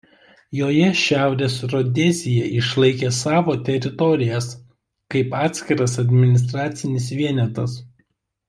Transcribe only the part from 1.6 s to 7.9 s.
Rodezija išlaikė savo teritorijas kaip atskiras administracinis vienetas.